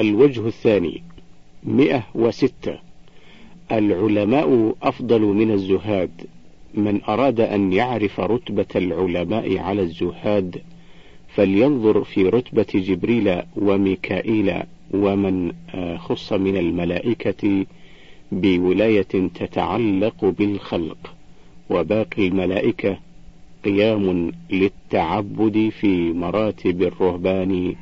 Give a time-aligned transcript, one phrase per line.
[0.00, 1.02] الوجه الثاني
[1.64, 2.78] مئة وستة.
[3.72, 6.10] العلماء أفضل من الزهاد.
[6.74, 10.62] من أراد أن يعرف رتبة العلماء على الزهاد
[11.28, 14.54] فلينظر في رتبة جبريل وميكائيل
[14.90, 15.52] ومن
[15.96, 17.66] خص من الملائكة
[18.32, 21.14] بولاية تتعلق بالخلق.
[21.70, 22.98] وباقي الملائكة
[23.64, 27.74] قيام للتعبد في مراتب الرهبان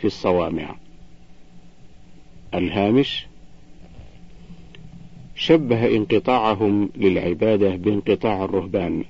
[0.00, 0.81] في الصوامع.
[2.54, 3.26] الهامش
[5.34, 9.04] شبه انقطاعهم للعبادة بانقطاع الرهبان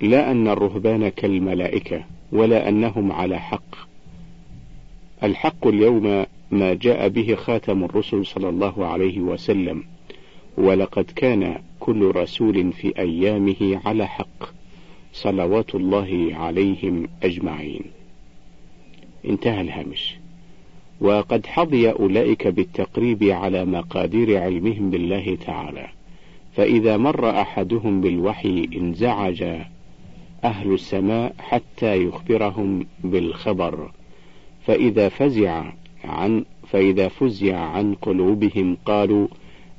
[0.00, 3.76] لا أن الرهبان كالملائكة ولا أنهم على حق.
[5.22, 9.84] الحق اليوم ما جاء به خاتم الرسل صلى الله عليه وسلم
[10.58, 14.54] ولقد كان كل رسول في أيامه على حق
[15.12, 17.82] صلوات الله عليهم أجمعين.
[19.24, 20.23] انتهى الهامش.
[21.00, 25.86] وقد حظي أولئك بالتقريب على مقادير علمهم بالله تعالى.
[26.52, 29.42] فإذا مر أحدهم بالوحي انزعج
[30.44, 33.90] أهل السماء حتى يخبرهم بالخبر.
[34.66, 35.72] فإذا فزع
[36.04, 39.28] عن فإذا فزع عن قلوبهم قالوا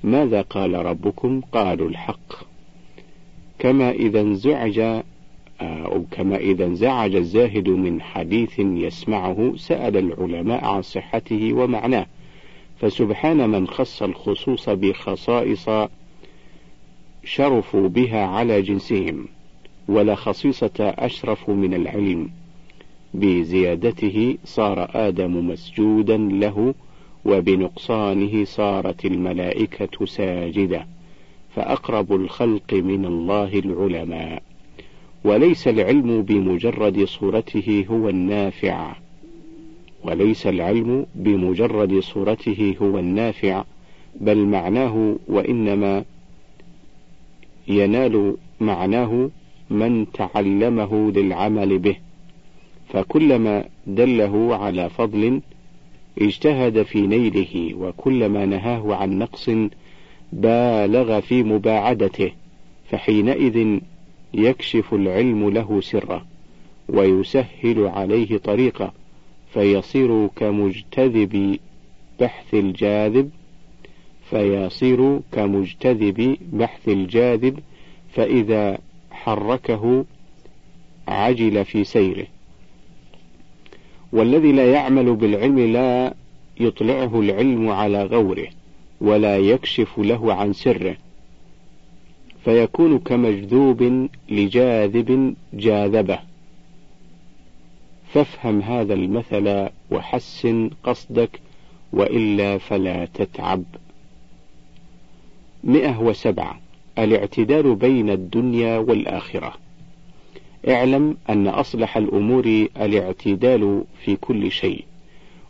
[0.03, 2.45] ماذا قال ربكم؟ قالوا الحق.
[3.59, 5.03] كما إذا انزعج
[5.61, 12.05] أو كما إذا انزعج الزاهد من حديث يسمعه سأل العلماء عن صحته ومعناه
[12.79, 15.69] فسبحان من خص الخصوص بخصائص
[17.23, 19.27] شرفوا بها على جنسهم
[19.87, 22.29] ولا خصيصة أشرف من العلم.
[23.13, 26.73] بزيادته صار آدم مسجودا له
[27.25, 30.87] وبنقصانه صارت الملائكة ساجدة
[31.55, 34.43] فأقرب الخلق من الله العلماء.
[35.25, 38.95] وليس العلم بمجرد صورته هو النافع.
[40.03, 43.63] وليس العلم بمجرد صورته هو النافع
[44.21, 46.03] بل معناه وإنما
[47.67, 49.29] ينال معناه
[49.69, 51.95] من تعلمه للعمل به.
[52.89, 55.41] فكلما دله على فضل
[56.21, 59.50] اجتهد في نيله وكلما نهاه عن نقص
[60.33, 62.31] بالغ في مباعدته
[62.89, 63.79] فحينئذ
[64.34, 66.25] يكشف العلم له سره
[66.90, 68.94] ويسهل عليه طريقه
[69.53, 71.59] فيصير كمجتذب
[72.19, 73.30] بحث الجاذب
[74.30, 77.59] فيصير كمجتذب بحث الجاذب
[78.13, 78.78] فإذا
[79.12, 80.06] حركه
[81.07, 82.28] عجل في سيره.
[84.12, 86.13] والذي لا يعمل بالعلم لا
[86.59, 88.47] يطلعه العلم على غوره
[89.02, 90.97] ولا يكشف له عن سره.
[92.45, 96.19] فيكون كمجذوب لجاذب جاذبة.
[98.13, 101.39] فافهم هذا المثل وحسن قصدك
[101.94, 103.63] وإلا فلا تتعب.
[105.63, 106.59] مئة وسبعة.
[107.00, 109.53] الاعتدال بين الدنيا والآخرة.
[110.67, 114.83] اعلم أن أصلح الأمور الاعتدال في كل شيء.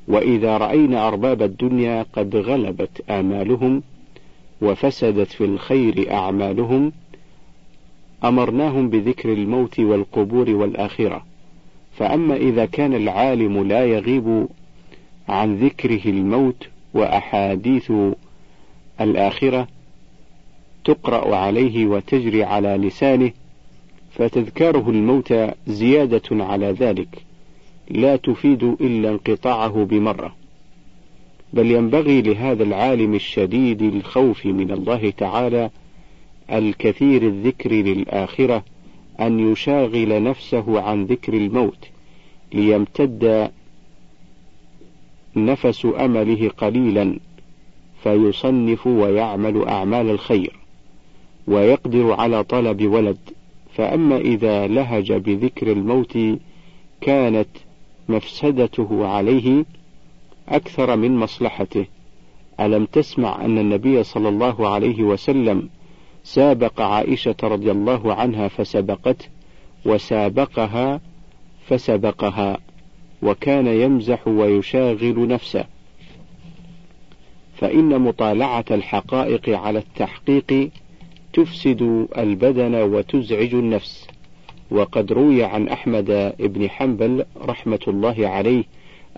[0.07, 3.83] وإذا رأينا أرباب الدنيا قد غلبت آمالهم
[4.61, 6.91] وفسدت في الخير أعمالهم
[8.23, 11.25] أمرناهم بذكر الموت والقبور والآخرة.
[11.97, 14.47] فأما إذا كان العالم لا يغيب
[15.29, 17.91] عن ذكره الموت وأحاديث
[19.01, 19.67] الآخرة
[20.85, 23.31] تقرأ عليه وتجري على لسانه
[24.11, 25.33] فتذكاره الموت
[25.67, 27.23] زيادة على ذلك
[27.89, 30.35] لا تفيد إلا انقطاعه بمرة.
[31.55, 35.69] بل ينبغي لهذا العالم الشديد الخوف من الله تعالى
[36.51, 38.63] الكثير الذكر للآخرة
[39.19, 41.77] أن يشاغل نفسه عن ذكر الموت
[42.53, 43.51] ليمتد
[45.35, 47.19] نفس أمله قليلا
[48.03, 50.59] فيصنف ويعمل أعمال الخير
[51.47, 53.17] ويقدر على طلب ولد.
[53.75, 56.17] فأما إذا لهج بذكر الموت
[57.01, 57.47] كانت
[58.09, 59.65] مفسدته عليه
[60.49, 61.85] أكثر من مصلحته.
[62.59, 65.69] ألم تسمع أن النبي صلى الله عليه وسلم
[66.23, 69.25] سابق عائشة رضي الله عنها فسبقته؟
[69.85, 71.01] وسابقها
[71.67, 72.57] فسبقها
[73.21, 75.65] وكان يمزح ويشاغل نفسه.
[77.55, 80.69] فإن مطالعة الحقائق على التحقيق
[81.33, 84.07] تفسد البدن وتزعج النفس.
[84.71, 88.63] وقد روي عن أحمد بن حنبل رحمة الله عليه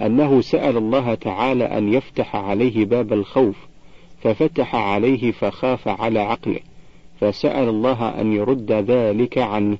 [0.02, 3.56] أنه سأل الله تعالى أن يفتح عليه باب الخوف
[4.22, 6.60] ففتح عليه فخاف على عقله
[7.20, 9.78] فسأل الله أن يرد ذلك عنه.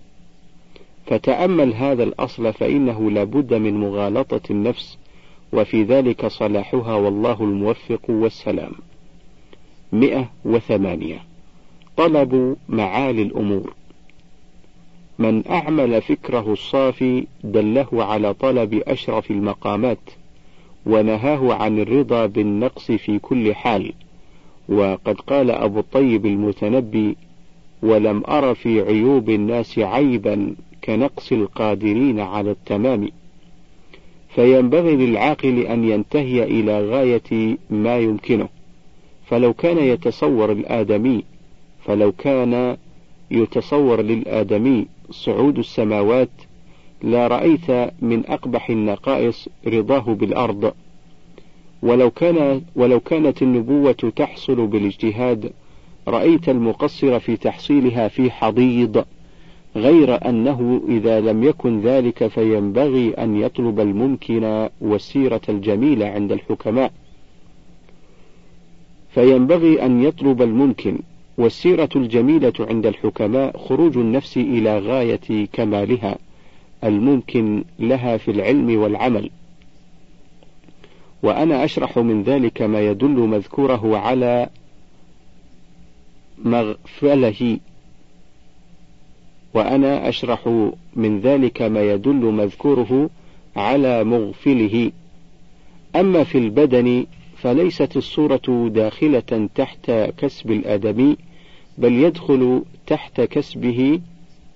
[1.06, 4.98] فتأمل هذا الأصل فإنه لابد من مغالطة النفس
[5.54, 8.72] وفي ذلك صلاحها والله الموفق والسلام.
[9.94, 11.20] مئة وثمانية.
[11.98, 13.74] طلب معالي الأمور.
[15.20, 20.00] من أعمل فكره الصافي دله على طلب أشرف المقامات
[20.86, 23.94] ونهاه عن الرضا بالنقص في كل حال.
[24.70, 27.16] وقد قال أبو الطيب المتنبي
[27.84, 33.10] ولم أر في عيوب الناس عيبا كنقص القادرين على التمام
[34.36, 38.50] فينبغي للعاقل أن ينتهي إلى غاية ما يمكنه.
[39.26, 41.24] فلو كان يتصور الآدمي
[41.86, 42.78] فلو كان
[43.32, 46.30] يتصور للآدمي صعود السماوات
[47.02, 47.72] لا رأيت
[48.02, 50.74] من أقبح النقائص رضاه بالأرض.
[51.82, 55.52] ولو كان ولو كانت النبوة تحصل بالاجتهاد
[56.08, 59.06] رأيت المقصر في تحصيلها في حضيض
[59.76, 66.92] غير أنه إذا لم يكن ذلك فينبغي أن يطلب الممكن والسيرة الجميلة عند الحكماء.
[69.10, 71.00] فينبغي أن يطلب الممكن
[71.38, 76.18] والسيرة الجميلة عند الحكماء خروج النفس إلى غاية كمالها
[76.84, 79.30] الممكن لها في العلم والعمل.
[81.24, 84.50] وأنا أشرح من ذلك ما يدل مذكوره على
[86.46, 87.60] مغفله.
[89.54, 93.10] وأنا أشرح من ذلك ما يدل مذكوره
[93.56, 94.92] على مغفله.
[95.96, 97.06] أما في البدن
[97.38, 101.18] فليست الصورة داخلة تحت كسب الآدمي
[101.78, 104.00] بل يدخل تحت كسبه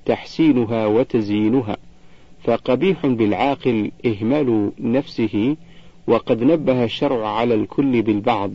[0.06, 1.78] تحسينها وتزيينها.
[2.44, 5.56] فقبيح بالعاقل إهمال نفسه
[6.08, 8.52] وقد نبه الشرع على الكل بالبعض.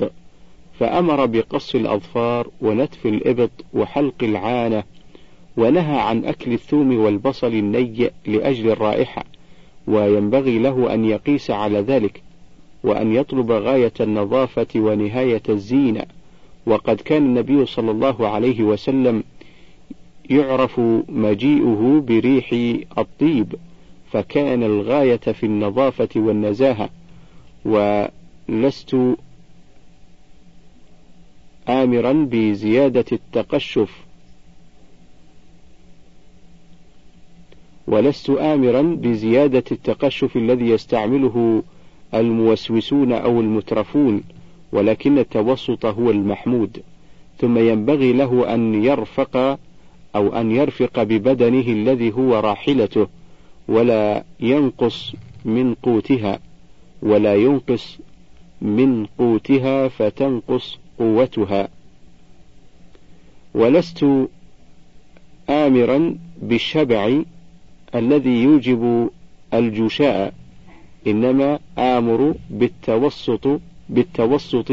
[0.78, 4.82] فأمر بقص الأظفار ونتف الإبط وحلق العانة
[5.56, 9.24] ونهى عن أكل الثوم والبصل الني لأجل الرائحة.
[9.86, 12.22] وينبغي له أن يقيس على ذلك
[12.84, 16.15] وأن يطلب غاية النظافة ونهاية الزينة.
[16.66, 19.24] وقد كان النبي صلى الله عليه وسلم
[20.30, 22.52] يعرف مجيئه بريح
[22.98, 23.54] الطيب
[24.10, 26.88] فكان الغاية في النظافة والنزاهة.
[27.64, 28.96] ولست
[31.68, 34.06] آمرا بزيادة التقشف.
[37.86, 41.62] ولست آمرا بزيادة التقشف الذي يستعمله
[42.14, 44.22] الموسوسون أو المترفون.
[44.76, 46.82] ولكن التوسط هو المحمود
[47.38, 49.58] ثم ينبغي له أن يرفق
[50.16, 53.06] أو أن يرفق ببدنه الذي هو راحلته
[53.68, 55.12] ولا ينقص
[55.44, 56.38] من قوتها
[57.02, 57.98] ولا ينقص
[58.62, 61.68] من قوتها فتنقص قوتها.
[63.54, 64.06] ولست
[65.50, 67.22] آمرا بالشبع
[67.94, 69.10] الذي يوجب
[69.54, 70.34] الجشاء
[71.06, 74.72] إنما آمر بالتوسط بالتوسط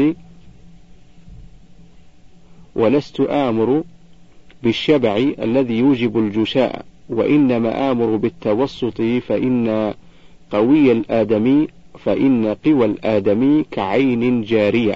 [2.76, 3.82] ولست آمر
[4.62, 9.94] بالشبع الذي يوجب الجشاء وإنما آمر بالتوسط فإن
[10.50, 11.68] قوي الآدمي
[11.98, 14.94] فإن قوى الآدمي كعين جارية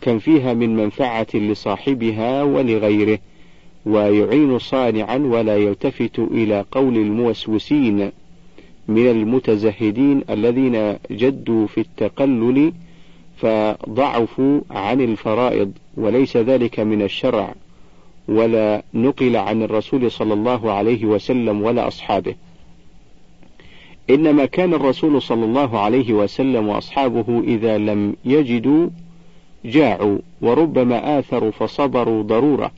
[0.00, 3.18] كم فيها من منفعة لصاحبها ولغيره
[3.86, 8.10] ويعين صانعا ولا يلتفت إلى قول الموسوسين
[8.88, 12.72] من المتزهدين الذين جدوا في التقلل
[13.40, 17.54] فضعفوا عن الفرائض وليس ذلك من الشرع
[18.28, 22.34] ولا نقل عن الرسول صلى الله عليه وسلم ولا أصحابه.
[24.10, 28.88] إنما كان الرسول صلى الله عليه وسلم وأصحابه إذا لم يجدوا
[29.64, 32.70] جاعوا وربما آثروا فصبروا ضرورة.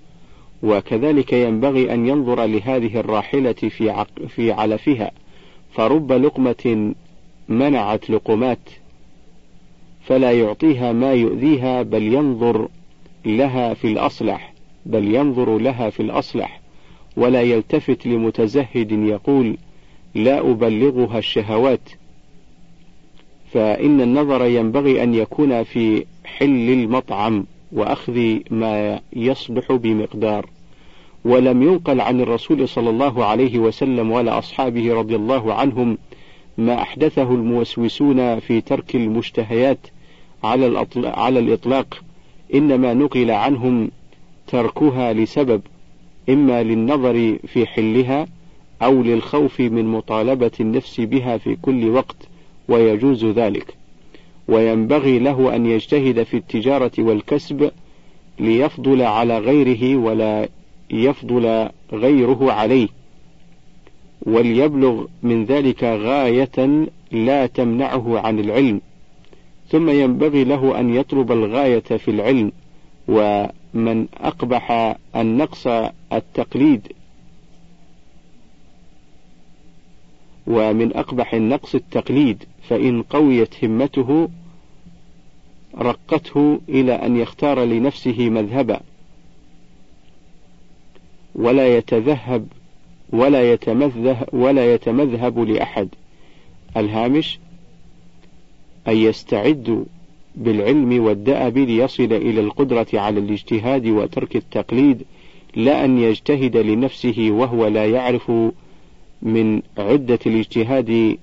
[0.63, 5.11] وكذلك ينبغي أن ينظر لهذه الراحلة في, عق في علفها.
[5.73, 6.95] فرب لقمة
[7.49, 8.59] منعت لقمات
[10.05, 12.69] فلا يعطيها ما يؤذيها بل ينظر
[13.25, 14.53] لها في الأصلح
[14.87, 16.61] بل ينظر لها في الأصلح.
[17.17, 19.57] ولا يلتفت لمتزهد يقول
[20.15, 21.89] لا أبلغها الشهوات.
[23.53, 30.47] فإن النظر ينبغي أن يكون في حل المطعم وأخذ ما يصلح بمقدار.
[31.25, 35.99] ولم ينقل عن الرسول صلى الله عليه وسلم ولا أصحابه رضي الله عنهم
[36.59, 39.87] ما أحدثه الموسوسون في ترك المشتهيات.
[40.45, 42.03] على, على الإطلاق
[42.55, 43.91] إنما نقل عنهم
[44.47, 45.63] تركها لسبب
[46.29, 48.27] إما للنظر في حلها
[48.83, 52.17] أو للخوف من مطالبة النفس بها في كل وقت
[52.69, 53.75] ويجوز ذلك.
[54.49, 57.71] وينبغي له أن يجتهد في التجارة والكسب
[58.39, 60.49] ليفضل على غيره ولا
[60.91, 62.89] يفضل غيره عليه.
[64.23, 68.81] وليبلغ من ذلك غاية لا تمنعه عن العلم.
[69.73, 72.53] ثم ينبغي له أن يطلب الغاية في العلم
[73.09, 75.67] ومن أقبح النقص
[76.13, 76.93] التقليد.
[80.47, 84.29] ومن أقبح النقص التقليد فإن قويت همته
[85.79, 88.81] رقته إلى أن يختار لنفسه مذهبا.
[91.35, 92.47] ولا يتذهب
[93.13, 95.89] ولا يتمذه ولا يتمذهب لأحد.
[96.77, 97.39] الهامش
[98.89, 99.85] أن يستعد
[100.35, 105.03] بالعلم والدأب ليصل إلى القدرة على الاجتهاد وترك التقليد
[105.57, 108.33] لا أن يجتهد لنفسه وهو لا يعرف
[109.23, 111.19] من عدة الاجتهاد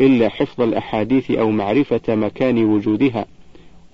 [0.00, 3.26] إلا حفظ الأحاديث أو معرفة مكان وجودها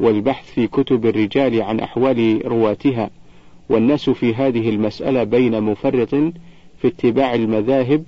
[0.00, 3.11] والبحث في كتب الرجال عن أحوال رواتها
[3.68, 6.14] والناس في هذه المسألة بين مفرط
[6.78, 8.04] في اتباع المذاهب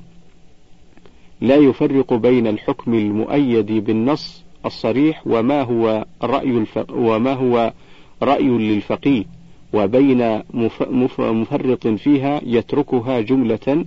[1.41, 6.65] لا يفرق بين الحكم المؤيد بالنص الصريح وما هو رأي.
[6.91, 7.73] وما هو
[8.23, 9.25] رأي للفقيه
[9.73, 10.83] وبين مف...
[11.21, 13.85] مفرط فيها يتركها جملة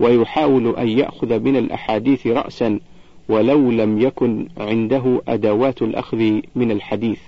[0.00, 2.80] ويحاول أن يأخذ من الأحاديث رأسا
[3.28, 7.18] ولو لم يكن عنده أدوات الأخذ من الحديث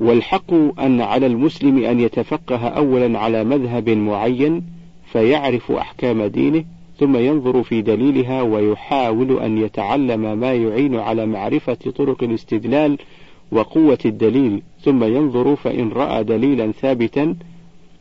[0.00, 4.62] والحق أن على المسلم أن يتفقه أولا على مذهب معين
[5.12, 6.64] فيعرف أحكام دينه
[6.98, 12.98] ثم ينظر في دليلها ويحاول أن يتعلم ما يعين على معرفة طرق الاستدلال
[13.52, 17.36] وقوة الدليل ثم ينظر فإن رأى دليلا ثابتا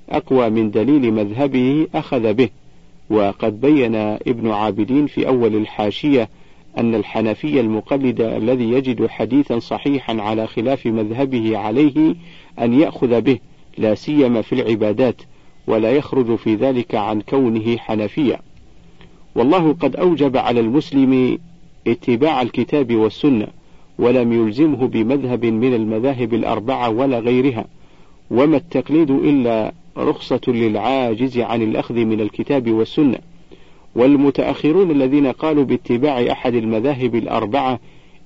[0.10, 2.50] أقوى من دليل مذهبه أخذ به.
[3.10, 6.30] وقد بين ابن عابدين في أول الحاشية
[6.78, 12.16] أن الحنفي المقلد الذي يجد حديثا صحيحا على خلاف مذهبه عليه
[12.60, 13.40] أن يأخذ به
[13.78, 15.22] لا سيما في العبادات
[15.68, 18.40] ولا يخرج في ذلك عن كونه حنفيا.
[19.36, 21.38] والله قد أوجب على المسلم
[21.88, 23.48] اتباع الكتاب والسنة
[24.00, 27.66] ولم يلزمه بمذهب من المذاهب الأربعة ولا غيرها
[28.32, 33.18] وما التقليد إلا رخصة للعاجز عن الأخذ من الكتاب والسنة.
[33.96, 37.80] والمتأخرون الذين قالوا باتباع أحد المذاهب الأربعة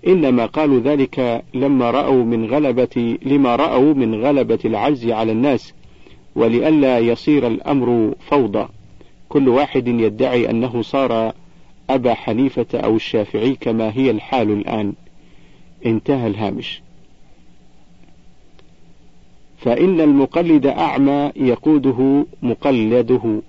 [0.08, 5.74] إنما قالوا ذلك لما رأوا من غلبة لما رأوا من غلبة العجز على الناس
[6.36, 8.68] ولئلا يصير الأمر فوضى.
[9.30, 11.34] كل واحد يدعي أنه صار
[11.90, 14.94] أبا حنيفة أو الشافعي كما هي الحال الآن.
[15.86, 16.82] انتهى الهامش.
[19.58, 23.42] فإن المقلد أعمى يقوده مقلده.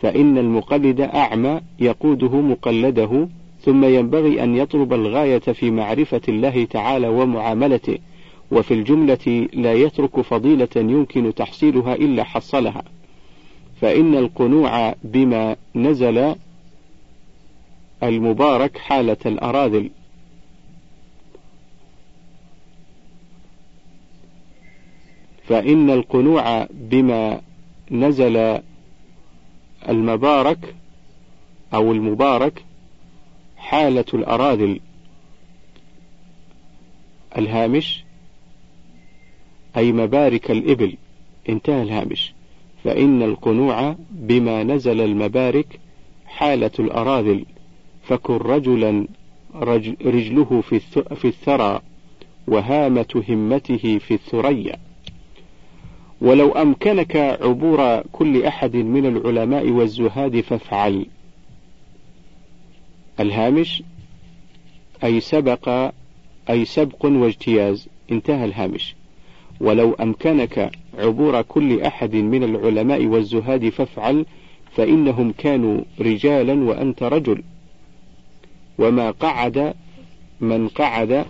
[0.00, 3.28] فإن المقلد أعمى يقوده مقلده
[3.60, 7.98] ثم ينبغي أن يطلب الغاية في معرفة الله تعالى ومعاملته
[8.52, 12.82] وفي الجملة لا يترك فضيلة يمكن تحصيلها إلا حصلها.
[13.82, 16.34] فإن القنوع بما نزل
[18.02, 19.90] المبارك حالة الأراذل.
[25.48, 27.40] فإن القنوع بما
[27.90, 28.60] نزل
[29.88, 30.74] المبارك
[31.74, 32.64] أو المبارك
[33.56, 34.80] حالة الأراذل.
[37.38, 38.04] الهامش
[39.76, 40.96] أي مبارك الإبل.
[41.48, 42.34] انتهى الهامش.
[42.84, 45.80] فإن القنوع بما نزل المبارك
[46.26, 47.44] حالة الأراذل
[48.02, 49.06] فكن رجلا
[49.54, 50.60] رجله
[51.14, 51.80] في الثرى
[52.48, 54.76] وهامة همته في الثريا.
[56.20, 61.06] ولو أمكنك عبور كل أحد من العلماء والزهاد فافعل.
[63.20, 63.82] الهامش
[65.04, 65.92] أي سبق
[66.50, 67.88] أي سبق واجتياز.
[68.12, 68.94] انتهى الهامش.
[69.60, 74.26] ولو أمكنك عبور كل أحد من العلماء والزهاد فافعل
[74.76, 77.42] فإنهم كانوا رجالا وأنت رجل.
[78.78, 79.74] وما قعد
[80.40, 81.24] من قعد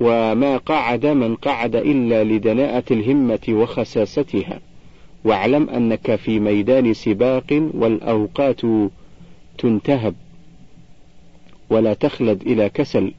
[0.00, 4.60] وما قعد من قعد إلا لدناءة الهمة وخساستها.
[5.24, 8.60] واعلم أنك في ميدان سباق والأوقات
[9.58, 10.14] تنتهب
[11.70, 13.12] ولا تخلد إلى كسل.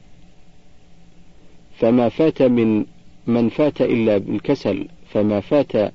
[1.78, 2.84] فما فات من
[3.26, 5.92] من فات إلا بالكسل فما فات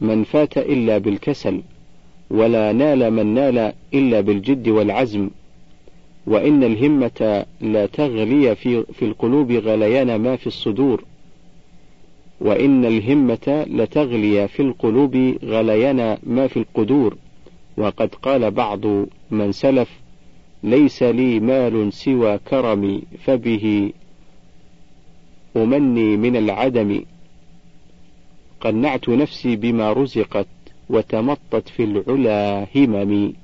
[0.00, 1.62] من فات إلا بالكسل
[2.30, 5.30] ولا نال من نال إلا بالجد والعزم.
[6.26, 11.04] وإن الهمة لا تغلي في, في القلوب غليان ما في الصدور.
[12.40, 17.16] وإن الهمة لتغلي في القلوب غليان ما في القدور.
[17.76, 18.86] وقد قال بعض
[19.30, 20.00] من سلف
[20.62, 23.92] ليس لي مال سوى كرمي فبه
[25.56, 27.02] أمني من العدم.
[28.60, 30.46] قنعت نفسي بما رزقت
[30.90, 33.34] وتمطت في العلا هممي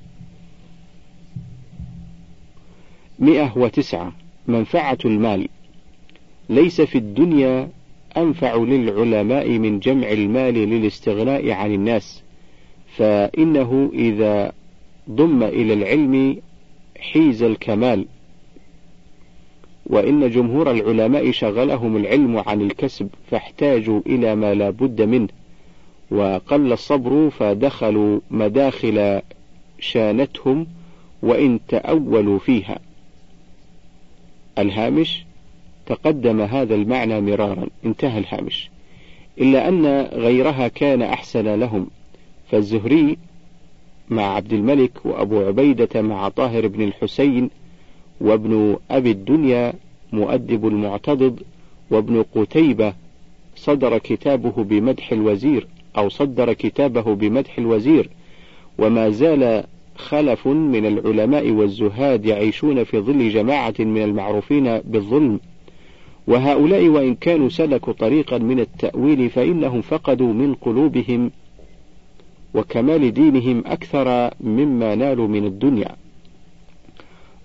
[3.18, 4.12] مئة وتسعة.
[4.48, 5.48] منفعة المال.
[6.48, 7.68] ليس في الدنيا
[8.16, 12.22] أنفع للعلماء من جمع المال للاستغناء عن الناس
[12.96, 14.52] فإنه إذا
[15.10, 16.40] ضم إلى العلم
[16.98, 18.06] حيز الكمال.
[19.86, 25.28] وإن جمهور العلماء شغلهم العلم عن الكسب فاحتاجوا إلى ما لا بد منه
[26.10, 29.20] وقل الصبر فدخلوا مداخل
[29.78, 30.66] شانتهم
[31.22, 32.78] وإن تأولوا فيها.
[34.58, 35.24] الهامش
[35.86, 37.66] تقدم هذا المعنى مرارا.
[37.84, 38.70] انتهى الهامش.
[39.40, 41.86] إلا أن غيرها كان أحسن لهم
[42.50, 43.16] فالزهري
[44.10, 47.50] مع عبد الملك وأبو عبيدة مع طاهر بن الحسين
[48.20, 49.72] وابن أبي الدنيا
[50.12, 51.40] مؤدب المعتضد
[51.90, 52.94] وابن قتيبة
[53.56, 55.66] صدر كتابه بمدح الوزير
[55.98, 58.10] أو صدر كتابه بمدح الوزير.
[58.78, 59.64] وما زال
[59.96, 65.40] خلف من العلماء والزهاد يعيشون في ظل جماعة من المعروفين بالظلم.
[66.26, 71.30] وهؤلاء وإن كانوا سلكوا طريقا من التأويل فإنهم فقدوا من قلوبهم
[72.54, 76.03] وكمال دينهم أكثر مما نالوا من الدنيا.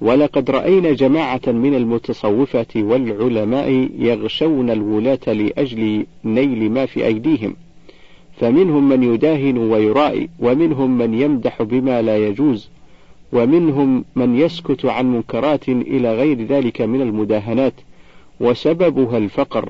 [0.01, 7.55] ولقد رأينا جماعة من المتصوفة والعلماء يغشون الولاة لأجل نيل ما في أيديهم
[8.39, 12.69] فمنهم من يداهن ويرائي ومنهم من يمدح بما لا يجوز
[13.33, 17.73] ومنهم من يسكت عن منكرات إلى غير ذلك من المداهنات
[18.39, 19.69] وسببها الفقر.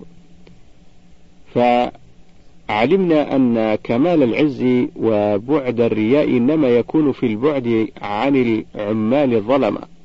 [1.53, 9.98] فعلمنا أن كمال العز وبعد الرياء إنما يكون في البعد عن العمال الظلمة.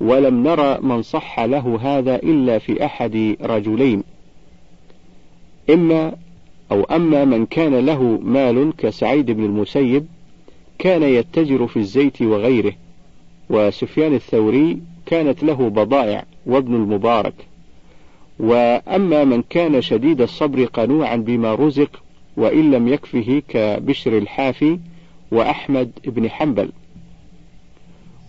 [0.00, 4.02] ولم نرى من صح له هذا إلا في أحد رجلين.
[5.70, 6.12] إما
[6.72, 10.06] أو أما من كان له مال كسعيد بن المسيب
[10.78, 12.72] كان يتجر في الزيت وغيره
[13.50, 17.34] وسفيان الثوري كانت له بضائع وابن المبارك.
[18.38, 22.02] وأما من كان شديد الصبر قنوعا بما رزق
[22.36, 24.78] وإن لم يكفه كبشر الحافي
[25.32, 26.70] وأحمد بن حنبل.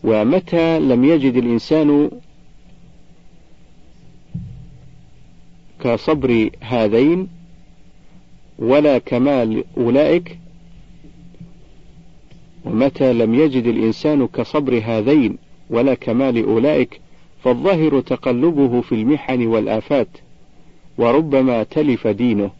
[0.03, 2.11] ومتى لم يجد الإنسان
[5.83, 7.27] كصبر هذين
[8.59, 10.39] ولا كمال أولئك؟
[12.65, 15.37] ومتى لم يجد الإنسان كصبر هذين
[15.69, 17.01] ولا كمال أولئك؟
[17.43, 20.07] فالظاهر تقلبه في المحن والآفات
[20.97, 22.51] وربما تلف دينه.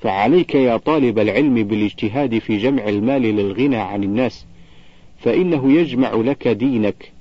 [0.00, 4.46] فعليك يا طالب العلم بالاجتهاد في جمع المال للغنى عن الناس.
[5.20, 7.12] فإنه يجمع لك دينك.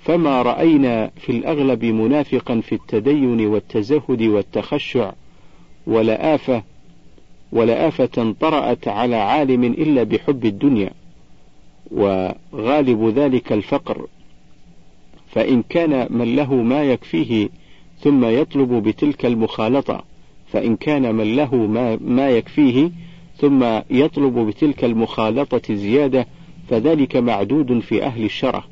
[0.00, 5.12] فما رأينا في الأغلب منافقا في التدين والتزهد والتخشع
[5.86, 6.62] ولا آفة
[7.52, 10.90] ولا آفة طرأت على عالم إلا بحب الدنيا
[11.90, 14.06] وغالب ذلك الفقر.
[15.34, 17.48] فإن كان من له ما يكفيه
[18.00, 20.04] ثم يطلب بتلك المخالطة
[20.46, 22.90] فإن كان من له ما, ما يكفيه
[23.36, 26.26] ثم يطلب بتلك المخالطة زيادة
[26.68, 28.64] فذلك معدود في أهل الشرع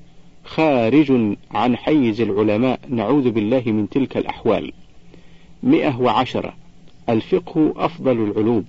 [0.44, 4.72] خارج عن حيز العلماء نعوذ بالله من تلك الأحوال.
[5.62, 6.54] مئة وعشرة
[7.08, 8.64] الفقه أفضل العلوم.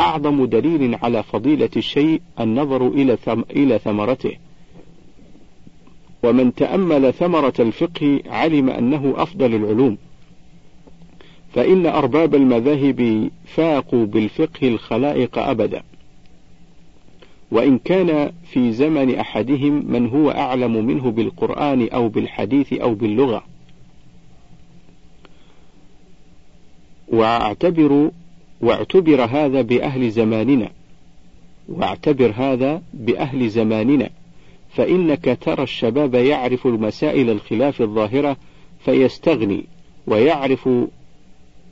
[0.00, 4.36] أعظم دليل على فضيلة الشيء النظر إلى ثم إلى ثمرته.
[6.22, 9.98] ومن تأمل ثمرة الفقه علم أنه أفضل العلوم.
[11.54, 15.82] فإن أرباب المذاهب فاقوا بالفقه الخلائق أبدا.
[17.50, 23.44] وإن كان في زمن أحدهم من هو أعلم منه بالقرآن أو بالحديث أو باللغة.
[27.08, 28.10] واعتبر
[28.60, 30.68] واعتبر هذا بأهل زماننا.
[31.68, 34.10] واعتبر هذا بأهل زماننا.
[34.70, 38.36] فإنك ترى الشباب يعرف المسائل الخلاف الظاهرة
[38.84, 39.64] فيستغني
[40.06, 40.68] ويعرف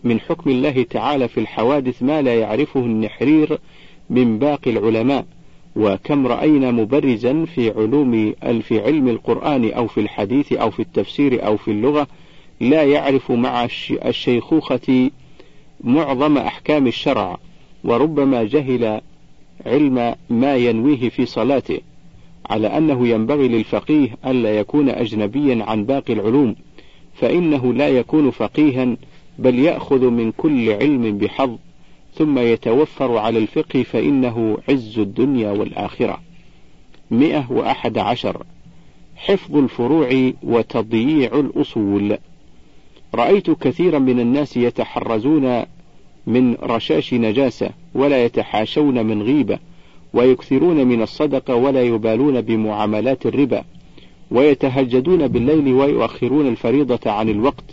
[0.04, 3.58] من حكم الله تعالى في الحوادث ما لا يعرفه النحرير
[4.10, 5.26] من باقي العلماء.
[5.78, 11.56] وكم رأينا مبرزا في علوم في علم القرآن أو في الحديث أو في التفسير أو
[11.56, 12.06] في اللغة
[12.60, 13.68] لا يعرف مع
[14.06, 15.10] الشيخوخة
[15.84, 17.38] معظم أحكام الشرع
[17.84, 19.00] وربما جهل
[19.66, 21.80] علم ما ينويه في صلاته
[22.50, 26.56] على أنه ينبغي للفقيه ألا يكون أجنبيا عن باقي العلوم
[27.14, 28.96] فإنه لا يكون فقيها
[29.38, 31.50] بل يأخذ من كل علم بحظ.
[32.18, 36.20] ثم يتوفر على الفقه فإنه عز الدنيا والآخرة.
[37.10, 38.42] مئة وأحد عشر.
[39.16, 42.18] حفظ الفروع وتضييع الأصول.
[43.14, 45.64] رأيت كثيرا من الناس يتحرزون
[46.26, 49.58] من رشاش نجاسة ولا يتحاشون من غيبة
[50.14, 53.64] ويكثرون من الصدقة ولا يبالون بمعاملات الربا
[54.30, 57.64] ويتهجدون بالليل ويؤخرون الفريضة عن الوقت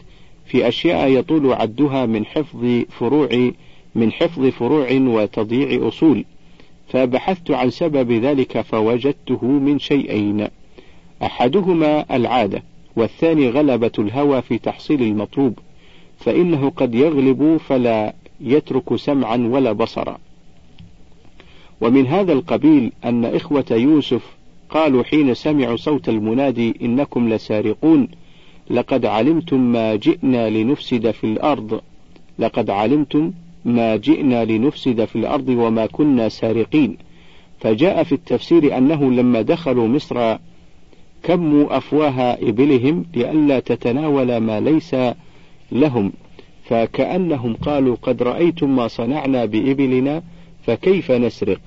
[0.45, 3.51] في أشياء يطول عدها من حفظ فروع
[3.95, 6.25] من حفظ فروع وتضييع أصول
[6.88, 10.47] فبحثت عن سبب ذلك فوجدته من شيئين.
[11.23, 12.63] أحدهما العادة
[12.95, 15.60] والثاني غلبة الهوى في تحصيل المطلوب
[16.17, 20.17] فإنه قد يغلب فلا يترك سمعا ولا بصرا.
[21.81, 24.36] ومن هذا القبيل أن إخوة يوسف
[24.69, 28.08] قالوا حين سمعوا صوت المنادي إنكم لسارقون
[28.69, 31.81] لقد علمتم ما جئنا لنفسد في الأرض
[32.39, 33.31] لقد علمتم
[33.65, 36.97] ما جئنا لنفسد في الأرض وما كنا سارقين.
[37.60, 40.38] فجاء في التفسير أنه لما دخلوا مصر
[41.23, 44.95] كموا أفواه إبلهم لئلا تتناول ما ليس
[45.71, 46.12] لهم.
[46.63, 50.23] فكأنهم قالوا قد رأيتم ما صنعنا بإبلنا
[50.65, 51.60] فكيف نسرق؟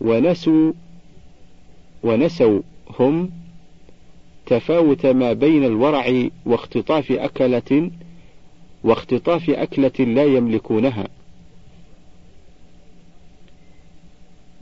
[0.00, 0.72] ونسوا
[2.02, 2.60] ونسوا
[3.00, 3.30] هم
[4.46, 7.90] تفاوت ما بين الورع واختطاف أكلة
[8.84, 11.08] واختطاف أكلة لا يملكونها.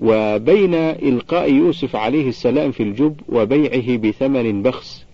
[0.06, 5.04] وبين إلقاء يوسف عليه السلام في الجب وبيعه بثمن بخس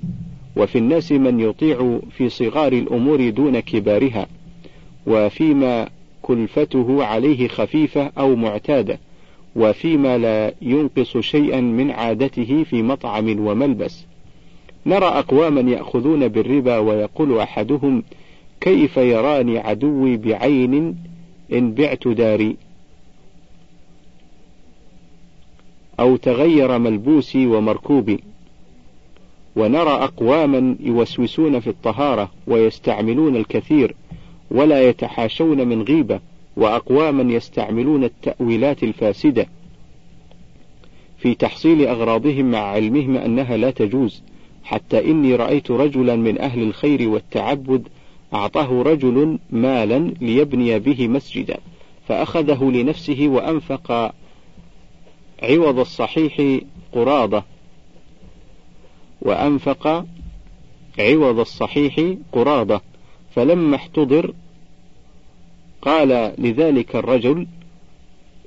[0.57, 4.27] وفي الناس من يطيع في صغار الأمور دون كبارها
[5.07, 5.89] وفيما
[6.23, 8.99] كلفته عليه خفيفة أو معتادة
[9.57, 14.05] وفيما لا ينقص شيئا من عادته في مطعم وملبس.
[14.87, 18.03] نرى أقواما يأخذون بالربا ويقول أحدهم
[18.61, 20.97] كيف يراني عدوي بعين
[21.53, 22.57] إن بعت داري؟
[26.01, 28.21] أو تغير ملبوسي ومركوبي.
[29.57, 33.95] ونرى أقواما يوسوسون في الطهارة ويستعملون الكثير
[34.51, 36.21] ولا يتحاشون من غيبة
[36.57, 39.47] وأقواما يستعملون التأويلات الفاسدة.
[41.19, 44.23] في تحصيل أغراضهم مع علمهم أنها لا تجوز
[44.65, 47.89] حتى إني رأيت رجلا من أهل الخير والتعبد
[48.35, 51.57] أعطاه رجل مالا ليبني به مسجدا
[52.09, 54.15] فأخذه لنفسه وأنفق
[55.43, 56.61] عوض الصحيح
[56.93, 57.43] قراضة
[59.23, 60.07] وأنفق
[60.99, 62.81] عوض الصحيح قراضة.
[63.35, 64.35] فلما احتضر
[65.83, 67.47] قال لذلك الرجل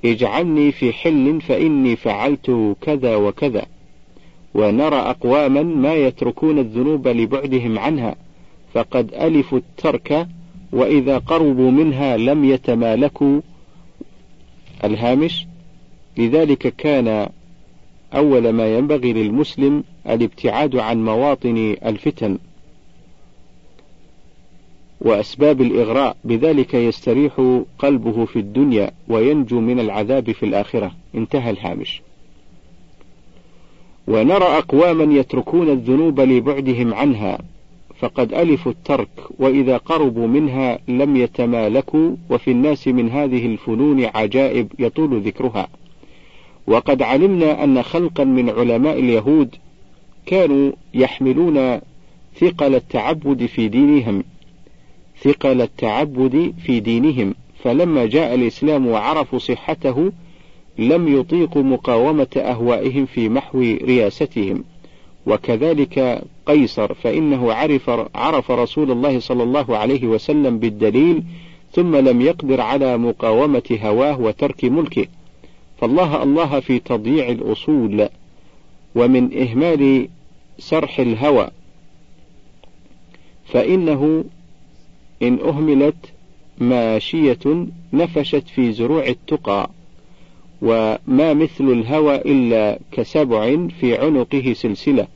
[0.04, 3.66] اجعلني في حل فإني فعلت كذا وكذا
[4.54, 8.16] ونرى أقواما ما يتركون الذنوب لبعدهم عنها
[8.74, 10.28] فقد ألفوا الترك
[10.72, 13.40] وإذا قربوا منها لم يتمالكوا.
[14.84, 15.46] الهامش
[16.18, 17.28] لذلك كان
[18.14, 22.38] أول ما ينبغي للمسلم الابتعاد عن مواطن الفتن
[25.00, 30.92] وأسباب الإغراء بذلك يستريح قلبه في الدنيا وينجو من العذاب في الآخرة.
[31.14, 32.02] انتهى الهامش.
[34.08, 37.38] ونرى أقواما يتركون الذنوب لبعدهم عنها
[37.98, 45.20] فقد ألفوا الترك وإذا قربوا منها لم يتمالكوا وفي الناس من هذه الفنون عجائب يطول
[45.20, 45.68] ذكرها.
[46.66, 49.54] وقد علمنا أن خلقا من علماء اليهود
[50.26, 51.80] كانوا يحملون
[52.40, 54.24] ثقل التعبد في دينهم
[55.22, 57.34] ثقل التعبد في دينهم.
[57.64, 60.12] فلما جاء الإسلام وعرفوا صحته
[60.78, 64.64] لم يطيقوا مقاومة أهوائهم في محو رياستهم.
[65.26, 71.22] وكذلك قيصر فإنه عرف عرف رسول الله صلى الله عليه وسلم بالدليل
[71.72, 75.06] ثم لم يقدر على مقاومة هواه وترك ملكه.
[75.80, 78.08] فالله الله في تضييع الأصول
[78.94, 80.08] ومن إهمال
[80.58, 81.48] سرح الهوى.
[83.46, 84.24] فإنه
[85.22, 85.96] إن أهملت
[86.58, 89.70] ماشية نفشت في زروع التقى
[90.62, 95.06] وما مثل الهوى إلا كسبع في عنقه سلسلة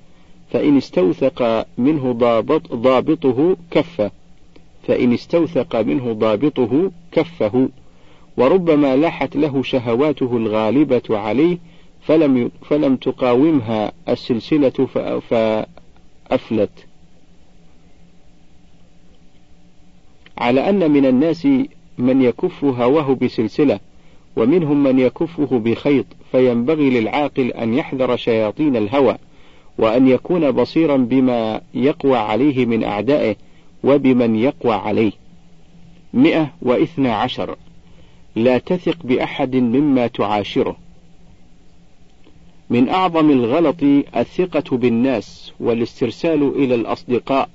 [0.51, 4.11] فإن استوثق منه ضابط ضابطه كفه
[4.89, 7.69] فإن استوثق منه ضابطه كفه.
[8.41, 11.59] وربما لاحت له شهواته الغالبة عليه
[12.03, 14.71] فلم فلم تقاومها السلسلة
[15.31, 16.71] فأفلت.
[20.39, 21.49] على أن من الناس
[21.99, 23.81] من يكف هواه بسلسلة
[24.37, 29.17] ومنهم من يكفه بخيط فينبغي للعاقل أن يحذر شياطين الهوى
[29.79, 33.37] وأن يكون بصيرا بما يقوى عليه من أعدائه
[33.85, 35.13] وبمن يقوى عليه.
[36.15, 37.57] مئة واثنى عشر.
[38.37, 40.77] لا تثق بأحد مما تعاشره.
[42.71, 43.83] من أعظم الغلط
[44.17, 47.49] الثقة بالناس والاسترسال إلى الأصدقاء.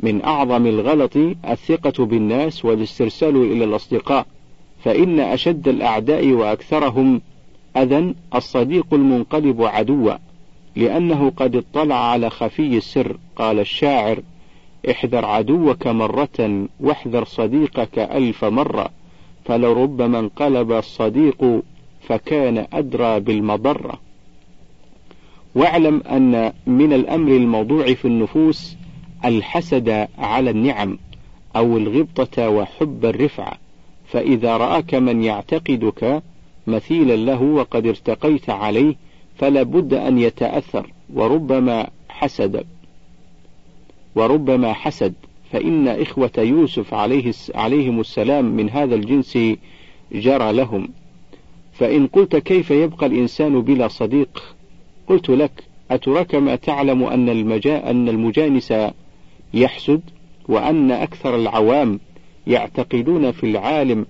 [0.00, 1.16] من أعظم الغلط
[1.50, 4.26] الثقة بالناس والاسترسال إلى الأصدقاء.
[4.84, 7.20] فإن أشد الأعداء وأكثرهم
[7.76, 10.14] أذى الصديق المنقلب عدوا
[10.76, 13.16] لأنه قد اطلع على خفي السر.
[13.36, 14.22] قال الشاعر
[14.90, 18.90] احذر عدوك مرة واحذر صديقك ألف مرة.
[19.44, 21.62] فلربما انقلب الصديق
[22.08, 23.98] فكان أدرى بالمضرة.
[25.54, 28.76] واعلم أن من الأمر الموضوع في النفوس
[29.24, 30.98] الحسد على النعم
[31.56, 33.52] أو الغبطة وحب الرفعة
[34.06, 36.22] فإذا رآك من يعتقدك
[36.66, 38.94] مثيلا له وقد ارتقيت عليه
[39.36, 40.90] فلا بد أن يتأثر.
[41.14, 42.64] وربما حسد.
[44.14, 45.14] وربما حسد.
[45.54, 49.38] فإن إخوة يوسف عليه عليهم السلام من هذا الجنس
[50.12, 50.88] جرى لهم.
[51.72, 54.54] فإن قلت كيف يبقى الإنسان بلا صديق؟
[55.08, 58.74] قلت لك أترك ما تعلم أن, المجا أن المجانس
[59.54, 60.00] يحسد
[60.48, 62.00] وأن أكثر العوام
[62.46, 64.06] يعتقدون في العالم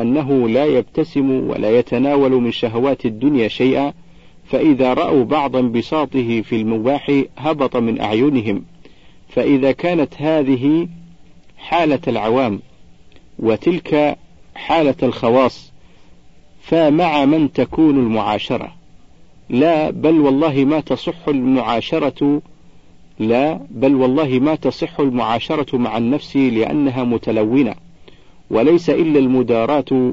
[0.00, 3.92] أنه لا يبتسم ولا يتناول من شهوات الدنيا شيئا
[4.44, 8.71] فإذا رأوا بعض انبساطه في المباح هبط من أعينهم.
[9.34, 10.88] فإذا كانت هذه
[11.58, 12.60] حالة العوام
[13.38, 14.18] وتلك
[14.54, 15.72] حالة الخواص
[16.60, 18.74] فمع من تكون المعاشرة.
[19.48, 22.42] لا بل والله ما تصح المعاشرة
[23.18, 27.74] لا بل والله ما تصح المعاشرة مع النفس لأنها متلونة.
[28.50, 30.12] وليس إلا المداراة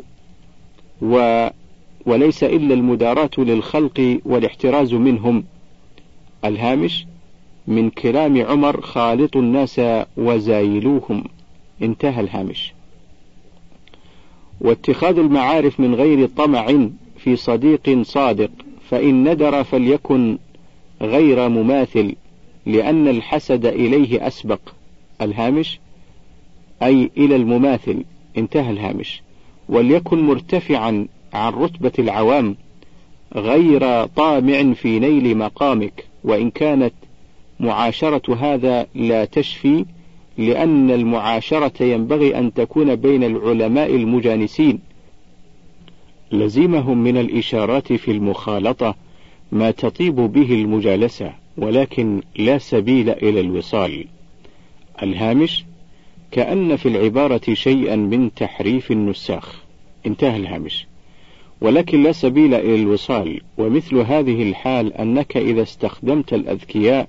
[1.02, 1.48] و
[2.06, 5.44] وليس إلا المداراة للخلق والاحتراز منهم.
[6.46, 7.06] الهامش؟
[7.70, 9.82] من كلام عمر خالط الناس
[10.18, 11.24] وزايلوهم.
[11.82, 12.74] انتهى الهامش.
[14.62, 18.52] واتخاذ المعارف من غير طمع في صديق صادق
[18.90, 20.38] فإن ندر فليكن
[21.02, 22.16] غير مماثل
[22.66, 24.60] لأن الحسد إليه أسبق.
[25.22, 25.80] الهامش؟
[26.84, 28.04] أي إلى المماثل.
[28.38, 29.22] انتهى الهامش.
[29.70, 32.56] وليكن مرتفعا عن رتبة العوام
[33.36, 36.94] غير طامع في نيل مقامك وإن كانت
[37.60, 39.86] معاشرة هذا لا تشفي
[40.38, 44.80] لأن المعاشرة ينبغي أن تكون بين العلماء المجانسين.
[46.32, 48.96] لزمهم من الإشارات في المخالطة
[49.52, 54.06] ما تطيب به المجالسة ولكن لا سبيل إلى الوصال.
[55.04, 55.66] الهامش
[56.32, 59.64] كأن في العبارة شيئا من تحريف النساخ.
[60.06, 60.88] انتهى الهامش.
[61.62, 67.08] ولكن لا سبيل إلى الوصال ومثل هذه الحال أنك إذا استخدمت الأذكياء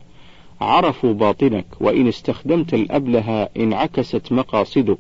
[0.61, 4.99] عرفوا باطنك وإن استخدمت الأبله انعكست مقاصدك.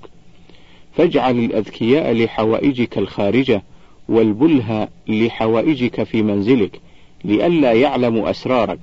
[0.92, 3.62] فاجعل الأذكياء لحوائجك الخارجة
[4.09, 6.81] والبله لحوائجك في منزلك
[7.25, 8.79] لئلا يعلموا أسرارك.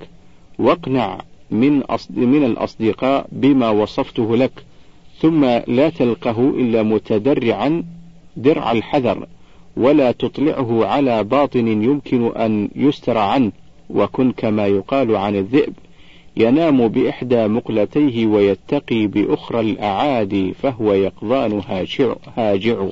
[0.58, 4.64] واقنع من من الأصدقاء بما وصفته لك
[5.20, 7.84] ثم لا تلقه إلا متدرعا
[8.36, 9.26] درع الحذر
[9.76, 13.52] ولا تطلعه على باطن يمكن أن يستر عنه.
[13.90, 15.72] وكن كما يقال عن الذئب
[16.38, 22.86] ينام بإحدى مقلتيه ويتقي بأخرى الأعادي فهو يقظان هاجع, هاجع.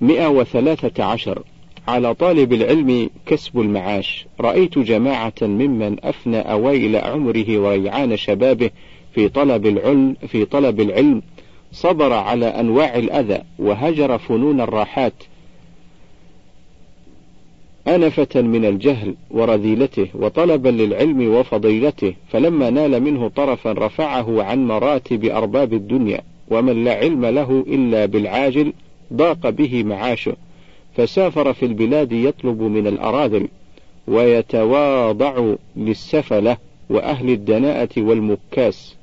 [0.00, 1.42] 113
[1.88, 4.26] على طالب العلم كسب المعاش.
[4.40, 8.70] رأيت جماعة ممن أفنى أوائل عمره وريعان شبابه
[9.14, 11.22] في طلب العلم في طلب العلم.
[11.72, 15.14] صبر على أنواع الأذى وهجر فنون الراحات.
[17.88, 25.72] أنفة من الجهل ورذيلته وطلبا للعلم وفضيلته فلما نال منه طرفا رفعه عن مراتب أرباب
[25.72, 28.72] الدنيا ومن لا علم له إلا بالعاجل
[29.12, 30.36] ضاق به معاشه
[30.96, 33.48] فسافر في البلاد يطلب من الأراذل
[34.08, 36.56] ويتواضع للسفلة
[36.90, 38.96] وأهل الدناءة والمكاس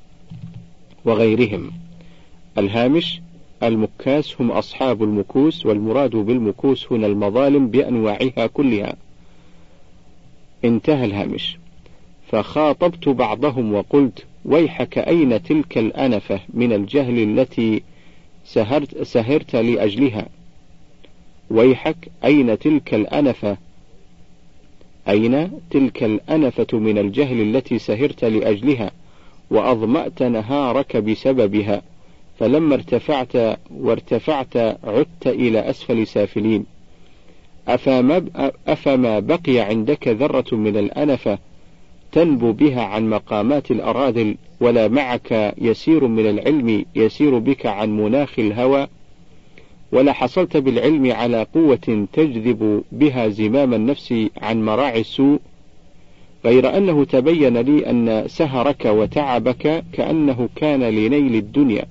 [1.04, 1.70] وغيرهم.
[2.58, 3.20] الهامش
[3.62, 8.96] المكاس هم أصحاب المكوس والمراد بالمكوس هنا المظالم بأنواعها كلها.
[10.64, 11.58] انتهى الهامش.
[12.28, 17.82] فخاطبت بعضهم وقلت ويحك أين تلك الأنفة من الجهل التي
[18.44, 20.28] سهرت, سهرت لأجلها؟
[21.50, 23.56] ويحك أين تلك الأنفة؟
[25.08, 28.90] أين تلك الأنفة من الجهل التي سهرت لأجلها
[29.50, 31.82] وأظمأت نهارك بسببها؟
[32.40, 36.64] فلما ارتفعت وارتفعت عدت إلى أسفل سافلين.
[37.68, 38.24] أفما,
[38.68, 41.38] أفما بقي عندك ذرة من الأنفة
[42.12, 48.86] تنبو بها عن مقامات الأراذل ولا معك يسير من العلم يسير بك عن مناخ الهوى
[49.92, 55.40] ولا حصلت بالعلم على قوة تجذب بها زمام النفس عن مراعي السوء.
[56.44, 61.84] غير أنه تبين لي أن سهرك وتعبك كأنه كان لنيل الدنيا.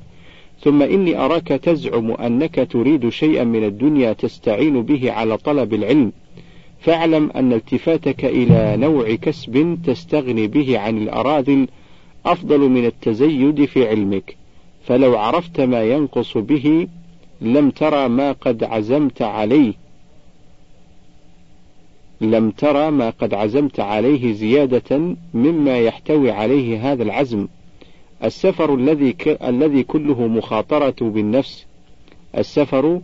[0.64, 6.12] ثم إني أراك تزعم أنك تريد شيئا من الدنيا تستعين به على طلب العلم.
[6.80, 11.68] فاعلم أن التفاتك إلى نوع كسب تستغني به عن الأراذل
[12.26, 14.38] أفضل من التزيد في علمك،
[14.84, 16.88] فلو عرفت ما ينقص به
[17.42, 19.74] لم ترى ما قد عزمت عليه.
[22.22, 27.48] لم ترى ما قد عزمت عليه زيادة مما يحتوي عليه هذا العزم.
[28.24, 29.28] السفر الذي ك...
[29.28, 31.66] الذي كله مخاطرة بالنفس
[32.38, 33.02] السفر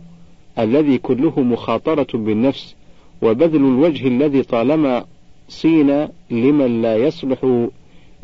[0.58, 2.74] الذي كله مخاطرة بالنفس
[3.22, 5.04] وبذل الوجه الذي طالما
[5.48, 7.68] صين لمن لا يصلح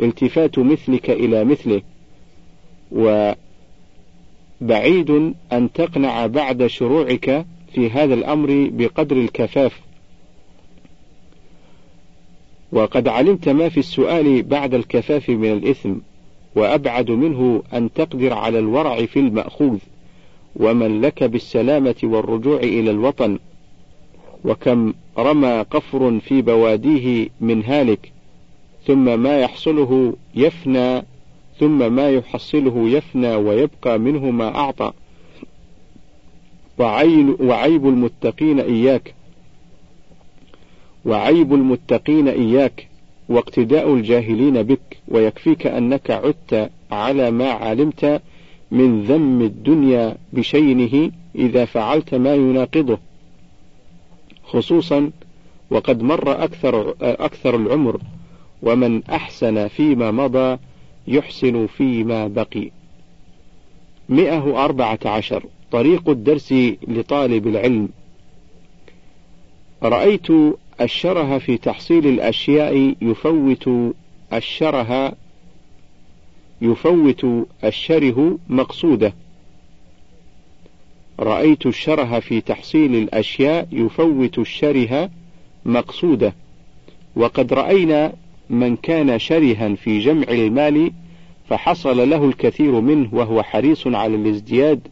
[0.02, 1.82] التفات مثلك إلى مثله.
[4.60, 9.80] وبعيد أن تقنع بعد شروعك في هذا الأمر بقدر الكفاف.
[12.72, 15.94] وقد علمت ما في السؤال بعد الكفاف من الإثم.
[16.56, 19.78] وأبعد منه أن تقدر على الورع في المأخوذ
[20.56, 23.38] ومن لك بالسلامة والرجوع إلى الوطن
[24.44, 28.12] وكم رمى قفر في بواديه من هالك
[28.86, 31.02] ثم ما يحصله يفنى
[31.60, 34.92] ثم ما يحصله يفنى ويبقى منه ما أعطى.
[36.78, 39.14] وعيب المتقين إياك
[41.04, 42.88] وعيب المتقين إياك
[43.32, 48.22] واقتداء الجاهلين بك ويكفيك أنك عدت على ما علمت
[48.70, 52.98] من ذم الدنيا بشينه إذا فعلت ما يناقضه.
[54.44, 55.10] خصوصا
[55.70, 58.00] وقد مر أكثر, أكثر العمر
[58.62, 60.58] ومن أحسن فيما مضى
[61.08, 62.70] يحسن فيما بقي.
[64.08, 65.44] مئة أربعة عشر.
[65.72, 66.52] طريق الدرس
[66.88, 67.88] لطالب العلم.
[69.82, 70.26] رأيت
[70.80, 73.70] الشره في تحصيل الأشياء يفوت
[74.32, 75.12] الشره
[76.62, 77.26] يفوت
[77.64, 79.14] الشره مقصوده.
[81.20, 85.10] رأيت الشره في تحصيل الأشياء يفوت الشره
[85.64, 86.34] مقصوده.
[87.16, 88.12] وقد رأينا
[88.50, 90.92] من كان شرها في جمع المال
[91.48, 94.88] فحصل له الكثير منه وهو حريص على الازدياد.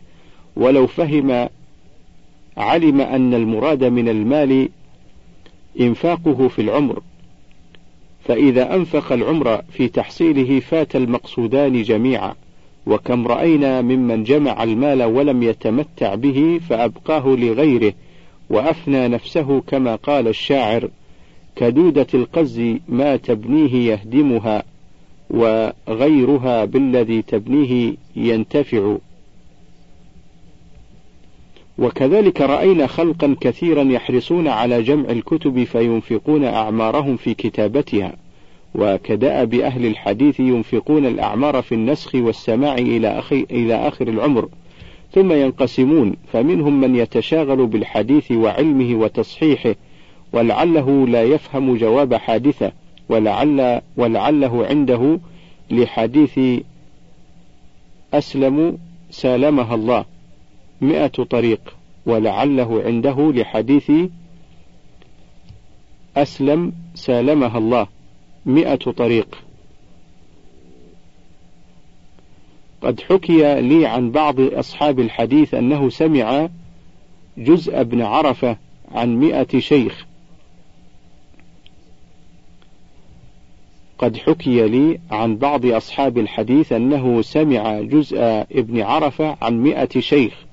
[0.57, 1.49] ولو فهم
[2.57, 4.69] علم أن المراد من المال
[5.81, 7.03] إنفاقه في العمر.
[8.25, 12.35] فإذا أنفق العمر في تحصيله فات المقصودان جميعا
[12.87, 17.93] وكم رأينا ممن جمع المال ولم يتمتع به فأبقاه لغيره
[18.51, 20.89] وأفنى نفسه كما قال الشاعر
[21.57, 24.63] كدودة القز ما تبنيه يهدمها
[25.31, 28.97] وغيرها بالذي تبنيه ينتفع.
[31.81, 38.13] وكذلك رأينا خلقا كثيرا يحرصون على جمع الكتب فينفقون أعمارهم في كتابتها.
[38.75, 44.49] وكدأب أهل الحديث ينفقون الأعمار في النسخ والسماع إلى, أخي إلى آخر العمر.
[45.13, 49.75] ثم ينقسمون فمنهم من يتشاغل بالحديث وعلمه وتصحيحه
[50.33, 52.73] ولعله لا يفهم جواب حادثة
[53.09, 55.19] ولعل ولعله عنده
[55.71, 56.63] لحديث
[58.15, 58.79] أسلم
[59.11, 60.05] سالمها الله.
[60.81, 63.93] مئة طريق ولعله عنده لحديث
[66.17, 67.87] أسلم سالمها الله.
[68.47, 69.45] مئة طريق.
[72.83, 76.49] قد حكي لي عن بعض أصحاب الحديث أنه سمع
[77.39, 78.57] جزء ابن عرفة
[78.93, 80.07] عن مئة شيخ.
[83.99, 88.19] قد حكي لي عن بعض أصحاب الحديث أنه سمع جزء
[88.53, 90.50] ابن عرفة عن مئة شيخ.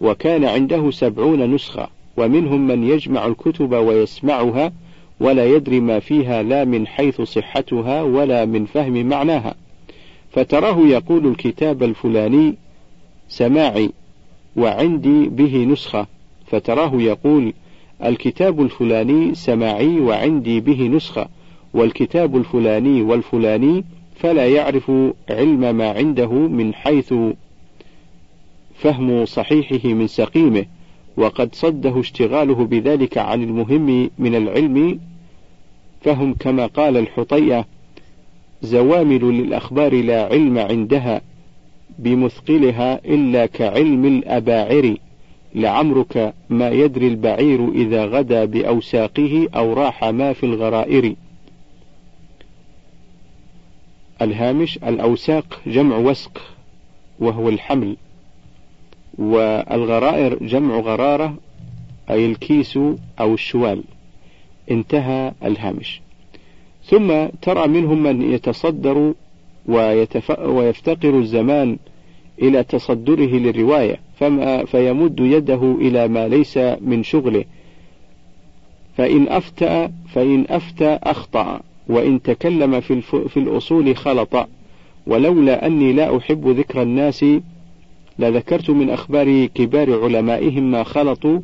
[0.00, 4.72] وكان عنده سبعون نسخة ومنهم من يجمع الكتب ويسمعها
[5.20, 9.54] ولا يدري ما فيها لا من حيث صحتها ولا من فهم معناها.
[10.30, 12.54] فتراه يقول الكتاب الفلاني
[13.28, 13.90] سماعي
[14.56, 16.06] وعندي به نسخة.
[16.46, 17.52] فتراه يقول
[18.04, 21.28] الكتاب الفلاني سماعي وعندي به نسخة
[21.74, 23.84] والكتاب الفلاني والفلاني
[24.16, 24.92] فلا يعرف
[25.30, 27.14] علم ما عنده من حيث
[28.78, 30.64] فهم صحيحه من سقيمه
[31.16, 35.00] وقد صده اشتغاله بذلك عن المهم من العلم
[36.00, 37.66] فهم كما قال الحطية
[38.62, 41.20] زوامل للأخبار لا علم عندها
[41.98, 44.96] بمثقلها إلا كعلم الأباعر.
[45.54, 51.14] لعمرك ما يدري البعير إذا غدا بأوساقه أو راح ما في الغرائر.
[54.22, 56.42] الهامش الأوساق جمع وسق
[57.18, 57.96] وهو الحمل.
[59.18, 61.36] والغرائر جمع غرارة
[62.10, 62.78] أي الكيس
[63.20, 63.82] أو الشوال.
[64.70, 66.00] انتهى الهامش.
[66.84, 69.14] ثم ترى منهم من يتصدر
[69.66, 70.38] ويتف...
[70.40, 71.78] ويفتقر الزمان
[72.42, 77.44] إلى تصدره للرواية فما فيمد يده إلى ما ليس من شغله.
[78.96, 84.48] فإن أفتى فإن أفتى أخطأ وإن تكلم في, في الأصول خلط.
[85.06, 87.24] ولولا أني لا أحب ذكر الناس
[88.18, 91.40] لذكرت من أخبار كبار علمائهم ما خلطوا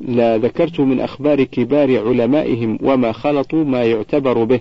[0.00, 4.60] لذكرت من أخبار كبار علمائهم وما خلطوا ما يعتبر به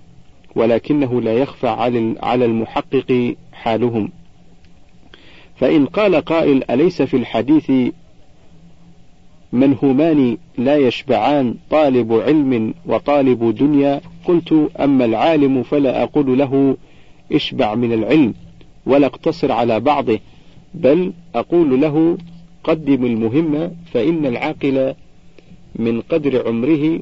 [0.55, 1.67] ولكنه لا يخفى
[2.21, 4.09] على المحقق حالهم.
[5.55, 7.71] فإن قال قائل أليس في الحديث
[9.53, 16.77] منهومان لا يشبعان طالب علم وطالب دنيا؟ قلت أما العالم فلا أقول له
[17.31, 18.33] اشبع من العلم.
[18.85, 20.19] ولا اقتصر على بعضه
[20.73, 22.17] بل أقول له
[22.63, 24.93] قدم المهم فإن العاقل
[25.75, 26.99] من قدر عمره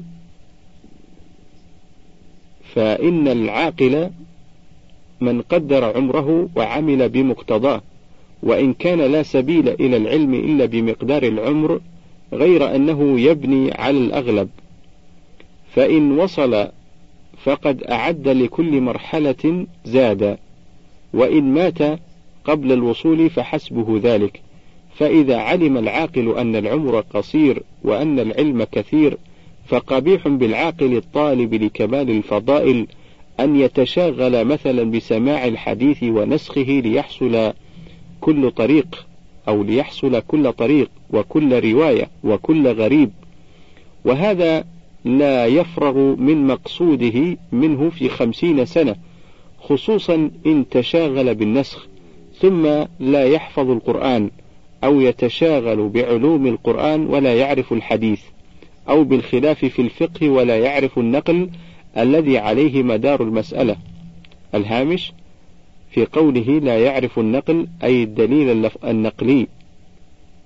[2.74, 4.10] فإن العاقل
[5.20, 7.82] من قدر عمره وعمل بمقتضاه
[8.42, 11.80] وإن كان لا سبيل إلى العلم إلا بمقدار العمر
[12.32, 14.48] غير أنه يبني على الأغلب.
[15.74, 16.68] فإن وصل
[17.42, 20.38] فقد أعد لكل مرحلة زاد.
[21.14, 21.98] وإن مات
[22.44, 24.40] قبل الوصول فحسبه ذلك.
[24.94, 29.16] فإذا علم العاقل أن العمر قصير وأن العلم كثير
[29.66, 32.86] فقبيح بالعاقل الطالب لكمال الفضائل
[33.40, 37.52] أن يتشاغل مثلا بسماع الحديث ونسخه ليحصل
[38.20, 39.06] كل طريق
[39.48, 43.10] أو ليحصل كل طريق وكل رواية وكل غريب.
[44.04, 44.64] وهذا
[45.04, 48.96] لا يفرغ من مقصوده منه في خمسين سنة.
[49.70, 51.86] خصوصا إن تشاغل بالنسخ
[52.40, 52.66] ثم
[53.00, 54.30] لا يحفظ القرآن
[54.84, 58.20] أو يتشاغل بعلوم القرآن ولا يعرف الحديث
[58.88, 61.50] أو بالخلاف في الفقه ولا يعرف النقل
[61.96, 63.76] الذي عليه مدار المسألة.
[64.54, 65.12] الهامش
[65.90, 69.46] في قوله لا يعرف النقل أي الدليل النقلي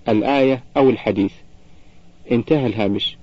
[0.08, 1.32] الآية أو الحديث.
[2.32, 3.16] انتهى الهامش.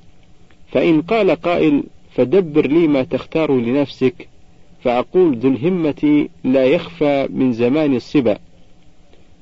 [0.71, 1.83] فإن قال قائل
[2.15, 4.30] فدبر لي ما تختار لنفسك
[4.83, 8.37] فأقول ذو الهمة لا يخفى من زمان الصبا.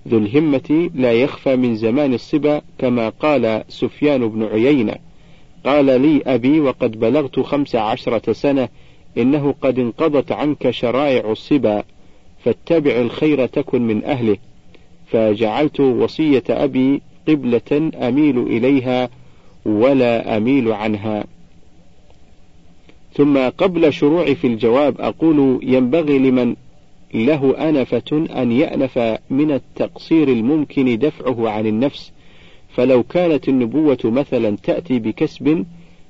[0.07, 4.95] ذو الهمة لا يخفى من زمان الصبا كما قال سفيان بن عيينة.
[5.65, 8.69] قال لي أبي وقد بلغت خمس عشرة سنة
[9.17, 11.83] إنه قد انقضت عنك شرائع الصبا
[12.43, 14.37] فاتبع الخير تكن من أهله.
[15.07, 19.09] فجعلت وصية أبي قبلة أميل إليها
[19.65, 21.23] ولا أميل عنها.
[23.13, 26.55] ثم قبل شروعي في الجواب أقول ينبغي لمن
[27.13, 28.97] له أنفة أن يأنف
[29.29, 32.11] من التقصير الممكن دفعه عن النفس
[32.75, 35.65] فلو كانت النبوة مثلا تأتي بكسب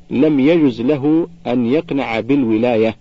[0.10, 2.96] لم يجز له أن يقنع بالولاية.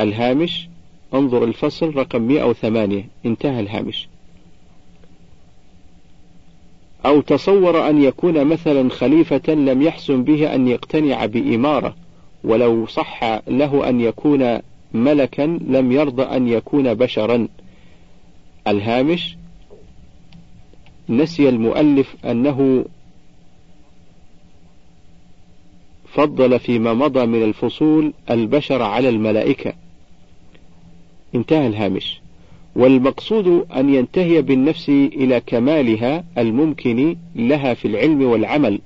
[0.00, 0.68] الهامش
[1.14, 4.08] انظر الفصل رقم 108 انتهى الهامش.
[7.06, 11.94] أو تصور أن يكون مثلا خليفة لم يحسن به أن يقتنع بإمارة.
[12.46, 14.58] ولو صح له أن يكون
[14.94, 17.48] ملكا لم يرضى أن يكون بشرا.
[18.68, 19.36] الهامش
[21.08, 22.84] نسي المؤلف أنه
[26.08, 29.72] فضل فيما مضى من الفصول البشر على الملائكة.
[31.34, 32.20] انتهى الهامش.
[32.76, 38.80] والمقصود أن ينتهي بالنفس إلى كمالها الممكن لها في العلم والعمل.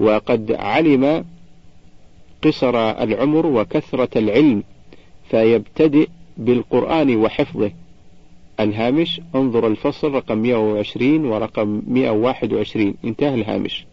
[0.00, 1.24] وقد علم
[2.42, 4.62] قصر العمر وكثرة العلم
[5.30, 7.72] فيبتدئ بالقرآن وحفظه.
[8.60, 13.86] الهامش انظر الفصل رقم 120 ورقم 121 انتهى الهامش.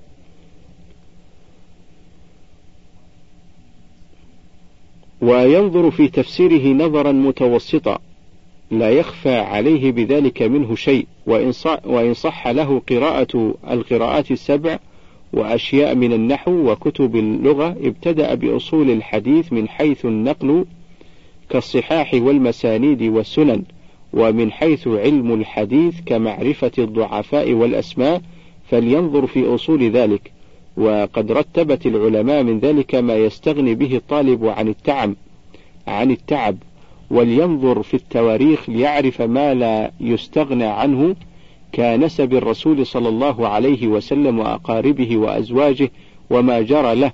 [5.22, 8.00] وينظر في تفسيره نظرا متوسطا
[8.72, 11.08] لا يخفى عليه بذلك منه شيء
[11.86, 14.80] وإن صح له قراءة القراءات السبع
[15.34, 20.66] وأشياء من النحو وكتب اللغة ابتدأ بأصول الحديث من حيث النقل
[21.50, 23.64] كالصحاح والمسانيد والسنن
[24.14, 28.22] ومن حيث علم الحديث كمعرفة الضعفاء والأسماء
[28.70, 30.32] فلينظر في أصول ذلك.
[30.78, 35.14] وقد رتبت العلماء من ذلك ما يستغني به الطالب عن التعب
[35.88, 36.58] عن التعب
[37.12, 41.16] ولينظر في التواريخ ليعرف ما لا يستغنى عنه
[41.76, 45.92] كنسب الرسول صلى الله عليه وسلم وأقاربه وأزواجه
[46.30, 47.12] وما جرى له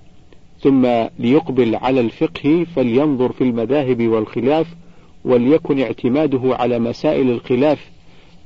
[0.59, 0.87] ثم
[1.19, 4.67] ليقبل على الفقه فلينظر في المذاهب والخلاف
[5.25, 7.89] وليكن اعتماده على مسائل الخلاف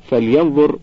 [0.09, 0.79] فلينظر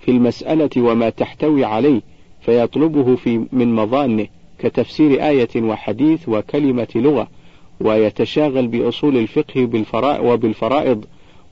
[0.00, 2.00] في المسألة وما تحتوي عليه
[2.40, 4.26] فيطلبه في من مظانه
[4.58, 7.28] كتفسير آية وحديث وكلمة لغة
[7.80, 11.04] ويتشاغل بأصول الفقه بالفرائض وبالفرائض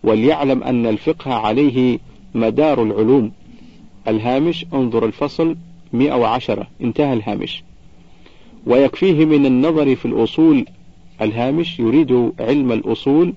[0.04, 1.98] وليعلم أن الفقه عليه
[2.34, 3.32] مدار العلوم.
[4.08, 5.56] الهامش انظر الفصل
[5.92, 7.62] 110 انتهى الهامش.
[8.66, 10.66] ويكفيه من النظر في الأصول.
[11.22, 13.34] الهامش يريد علم الأصول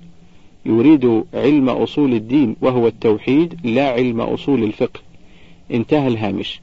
[0.65, 4.99] يريد علم أصول الدين وهو التوحيد لا علم أصول الفقه.
[5.71, 6.61] انتهى الهامش.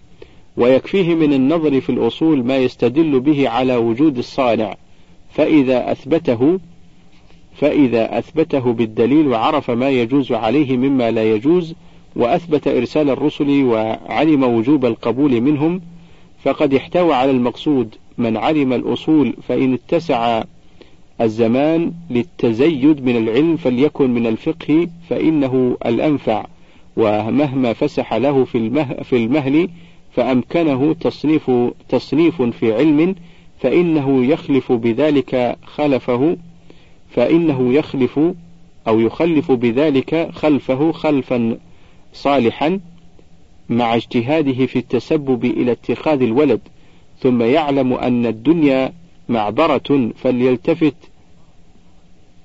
[0.56, 4.76] ويكفيه من النظر في الأصول ما يستدل به على وجود الصانع.
[5.34, 6.58] فإذا أثبته
[7.54, 11.74] فإذا أثبته بالدليل وعرف ما يجوز عليه مما لا يجوز
[12.16, 15.80] وأثبت إرسال الرسل وعلم وجوب القبول منهم
[16.42, 20.42] فقد احتوى على المقصود من علم الأصول فإن اتسع
[21.20, 26.46] الزمان للتزيد من العلم فليكن من الفقه فإنه الأنفع.
[26.96, 29.68] ومهما فسح له في, المه في المهل
[30.12, 31.50] فأمكنه تصنيف
[31.88, 33.14] تصنيف في علم
[33.60, 36.36] فإنه يخلف بذلك خلفه
[37.10, 38.20] فإنه يخلف
[38.88, 41.58] أو يخلف بذلك خلفه خلفا
[42.12, 42.80] صالحا
[43.68, 46.60] مع اجتهاده في التسبب إلى اتخاذ الولد
[47.20, 48.92] ثم يعلم أن الدنيا
[49.28, 50.94] معبرة فليلتفت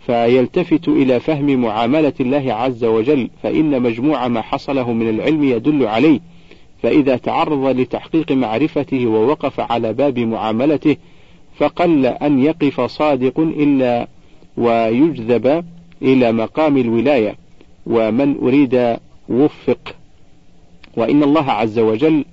[0.08, 6.20] فيلتفت إلى فهم معاملة الله عز وجل فإن مجموع ما حصله من العلم يدل عليه.
[6.84, 10.96] فإذا تعرض لتحقيق معرفته ووقف على باب معاملته
[11.58, 14.08] فقل أن يقف صادق إلا
[14.58, 15.66] ويجذب
[16.02, 17.36] إلى مقام الولاية.
[17.86, 18.98] ومن أريد
[19.30, 19.96] وفق.
[20.98, 22.26] وإن الله عز وجل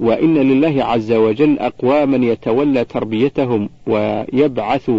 [0.00, 4.90] وإن لله عز وجل أقواما يتولى تربيتهم ويبعث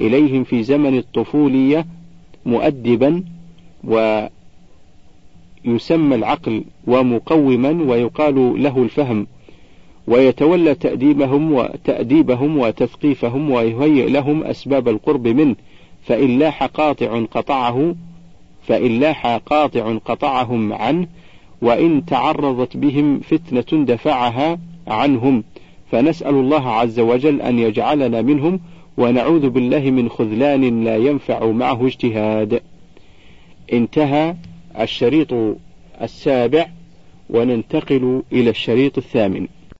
[0.00, 1.86] إليهم في زمن الطفولية
[2.46, 3.24] مؤدبا
[5.64, 9.26] ويسمى العقل ومقوما ويقال له الفهم
[10.06, 15.56] ويتولى تأديبهم وتأديبهم وتثقيفهم ويهيئ لهم أسباب القرب منه
[16.06, 17.94] فإن لاح قاطع قطعه
[18.66, 21.06] فإن لاح قاطع قطعهم عنه
[21.62, 25.44] وإن تعرضت بهم فتنة دفعها عنهم
[25.90, 28.60] فنسأل الله عز وجل أن يجعلنا منهم
[28.96, 32.62] ونعوذ بالله من خذلان لا ينفع معه اجتهاد.
[33.72, 34.34] انتهى
[34.80, 35.34] الشريط
[36.02, 36.66] السابع
[37.30, 39.46] وننتقل إلى الشريط الثامن.